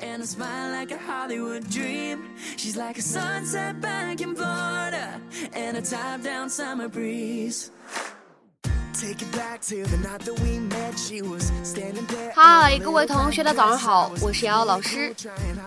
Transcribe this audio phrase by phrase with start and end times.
[0.00, 2.18] and a smile like a Hollywood dream.
[2.56, 5.20] She's like a sunset back in Florida
[5.52, 7.70] and a top down summer breeze.
[8.94, 10.96] Take it back to the night that we met.
[10.96, 12.32] She was standing there.
[12.34, 15.12] 嗨，各位同学，大家早上好，我是瑶瑶老师，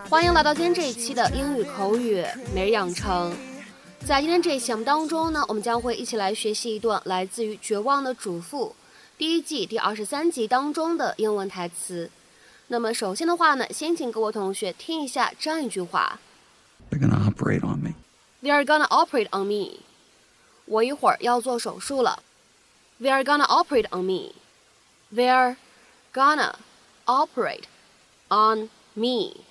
[0.10, 2.24] 欢迎来到今天这一期的英语口语
[2.54, 3.36] 每日养成。
[4.06, 8.70] 在今天这一期节目当中呢，我们将会一起来学习一段来自于《绝望的主妇》
[9.18, 12.10] 第一季第二十三集当中的英文台词。
[12.68, 16.20] 那么首先的话呢，先请各位同学听一下这样一句话
[16.90, 17.94] ：They're gonna operate on me.
[18.42, 19.82] They're gonna operate on me.
[20.66, 22.24] 我一会儿要做手术了。
[23.00, 24.34] They're gonna operate on me.
[25.14, 25.58] They're
[26.14, 26.56] gonna
[27.06, 27.66] operate
[28.30, 29.42] on me.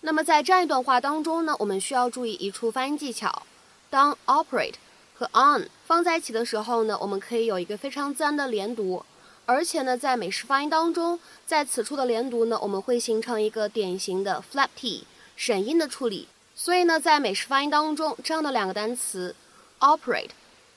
[0.00, 3.42] 那么在这样一段话当中呢，我们需要注意一处发音技巧。
[3.90, 4.76] 当 operate
[5.14, 9.04] 和 on 放在一起的时候呢，我们可以有一个非常自然的连读，
[9.45, 16.27] 而且呢，在美式发音当中，在此处的连读呢，我们会形成一个典型的 flap t 省音的处理。
[16.53, 19.35] 所以呢，在美式发音当中，这样的两个单词
[19.79, 20.31] operate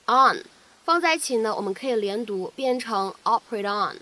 [0.05, 0.43] on
[0.85, 3.97] 放在一起呢，我们可以连读变成 operate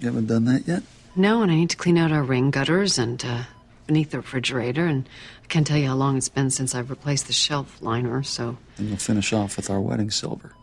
[0.00, 0.84] You haven't done that yet?
[1.14, 3.42] No, and I need to clean out our rain gutters and uh,
[3.86, 5.06] beneath the refrigerator, and
[5.44, 8.22] I can't tell you how long it's been since I've replaced the shelf liner.
[8.22, 8.56] So.
[8.78, 10.54] And you'll finish off with our wedding silver.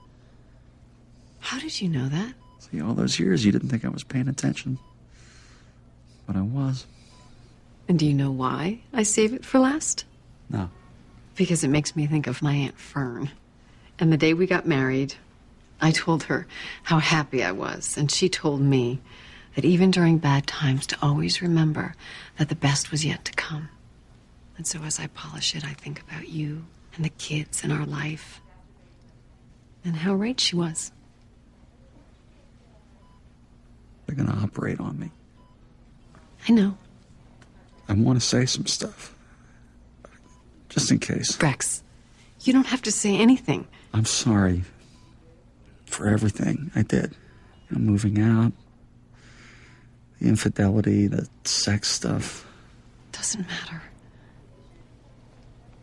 [1.42, 2.34] How did you know that?
[2.58, 4.80] See, all those years you didn't think I was paying attention,
[6.26, 6.88] but I was.
[7.88, 10.06] And do you know why I save it for last?
[10.50, 10.72] No
[11.36, 13.30] because it makes me think of my Aunt Fern.
[14.00, 15.16] And the day we got married,
[15.82, 16.48] I told her
[16.84, 19.00] how happy I was, and she told me
[19.56, 21.96] that even during bad times, to always remember
[22.38, 23.70] that the best was yet to come.
[24.58, 26.66] And so as I polish it, I think about you
[26.96, 28.42] and the kids and our life.
[29.84, 30.92] And how right she was.
[34.06, 35.12] They're going to operate on me.
[36.48, 36.78] I know.
[37.88, 39.16] I want to say some stuff.
[40.70, 41.42] Just in case.
[41.42, 41.84] Rex,
[42.48, 43.68] you don't have to say anything.
[43.94, 44.64] I'm sorry
[45.86, 47.16] for everything I did.
[47.70, 48.52] You know, moving out,
[50.20, 52.46] the infidelity, the sex stuff.
[53.12, 53.82] Doesn't matter.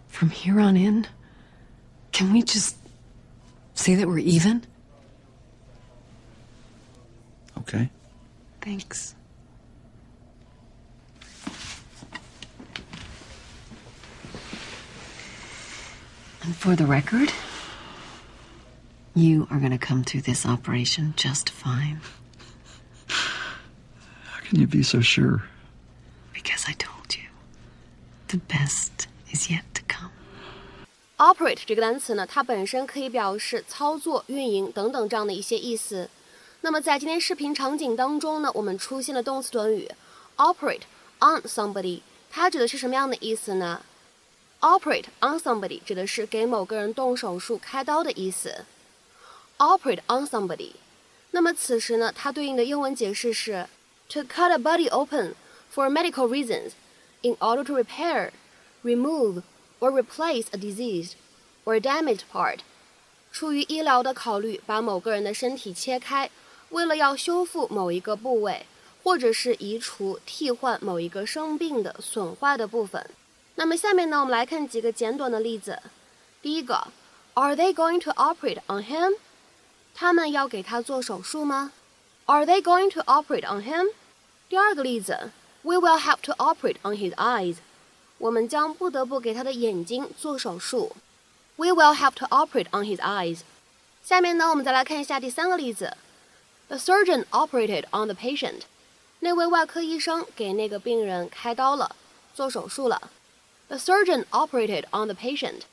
[0.09, 1.07] From here on in,
[2.13, 2.77] can we just
[3.75, 4.65] say that we're even?
[7.59, 7.91] Okay.
[8.61, 9.15] Thanks.
[16.54, 17.32] for the record,
[19.14, 22.00] you are going to come through this operation just fine.
[23.08, 25.44] How can you be so sure?
[26.34, 27.30] Because I told you,
[28.28, 30.12] the best is yet to come.
[31.18, 36.10] Operate 这个单词呢，它本身可以表示操作、运营等等这样的一些意思。
[36.62, 39.90] 那么在今天视频场景当中呢，我们出现了动词短语
[40.38, 40.82] operate
[41.20, 43.82] on somebody，它指的是什么样的意思呢
[44.63, 48.65] ？Operate on somebody 指的是给某个人动手术、开刀的意思。
[49.59, 50.75] Operate on somebody，
[51.33, 53.67] 那么此时呢，它对应的英文解释是
[54.09, 55.35] to cut a body open
[55.75, 56.71] for medical reasons
[57.23, 58.31] in order to repair,
[58.85, 59.43] remove
[59.81, 61.15] or replace a diseased
[61.65, 62.61] or damaged part。
[63.33, 66.31] 出于医疗的考虑，把某个人的身体切开，
[66.71, 68.67] 为了要修复某一个部位，
[69.03, 73.11] 或者是移除、替换某一个生病的、损坏的部分。
[73.62, 75.82] 那么下面呢，我们来看几个简短的例子。
[76.42, 76.88] 第一个，
[77.34, 79.16] Are they going to operate on him？
[79.96, 81.72] 他们要给他做手术吗？
[82.26, 83.88] Are they going to operate on him？
[84.48, 85.32] 第二个例子，
[85.64, 87.58] We will have to operate on his eyes。
[88.20, 90.96] 我们将不得不给他的眼睛做手术。
[91.56, 93.40] We will have to operate on his eyes。
[94.04, 95.98] 下面呢，我们再来看一下第三个例子。
[96.68, 98.62] The surgeon operated on the patient。
[99.22, 101.96] 那位外科医生给那个病人开刀了，
[102.36, 103.10] 做手术了。
[103.72, 105.64] The surgeon operated on the patient.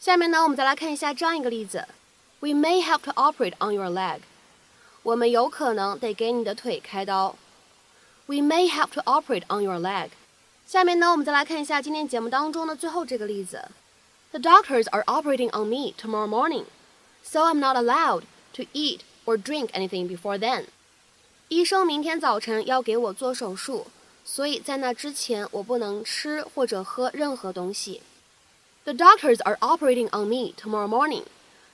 [0.00, 1.86] 下面呢，我们再来看一下这样一个例子：
[2.40, 4.20] We may have to operate on your leg.
[5.02, 7.36] 我们有可能得给你的腿开刀。
[8.26, 10.10] We may have to operate on your leg.
[10.66, 13.68] 下面呢，我们再来看一下今天节目当中的最后这个例子：
[14.30, 16.64] The doctors are operating on me tomorrow morning,
[17.22, 18.22] so I'm not allowed
[18.54, 20.64] to eat or drink anything before then.
[21.48, 23.88] 医生明天早晨要给我做手术。
[24.26, 28.02] 所以在那之前，我不能吃或者喝任何东西。
[28.84, 31.24] The doctors are operating on me tomorrow morning,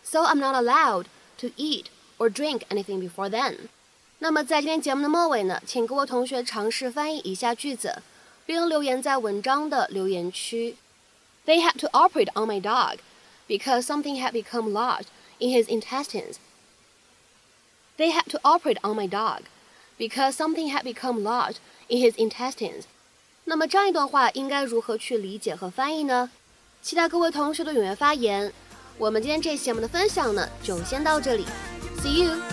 [0.03, 1.07] so I'm not allowed
[1.39, 1.87] to eat
[2.19, 3.69] or drink anything before then。
[4.19, 8.03] 那么在今天节目的末尾呢，请各位同学尝试翻译以下句子，
[8.45, 10.77] 并留言在文章的留言区。
[11.47, 12.99] They had to operate on my dog
[13.47, 15.07] because something had become lodged
[15.39, 16.35] in his intestines.
[17.97, 19.43] They had to operate on my dog
[19.98, 21.58] because something had become lodged
[21.88, 22.84] in his intestines.
[23.46, 26.32] 那么这样一段话应该如何去理解和翻译呢？
[26.82, 28.52] 期待各位同学的踊跃发言。
[28.98, 31.46] 我们今天这期节目的分享呢，就先到这里
[32.02, 32.53] ，See you。